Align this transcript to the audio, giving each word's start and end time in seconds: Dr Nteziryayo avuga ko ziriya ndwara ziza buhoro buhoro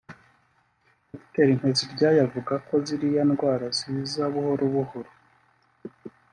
Dr 1.09 1.47
Nteziryayo 1.57 2.19
avuga 2.27 2.53
ko 2.67 2.73
ziriya 2.85 3.23
ndwara 3.29 3.65
ziza 3.77 4.23
buhoro 4.33 4.63
buhoro 4.73 5.11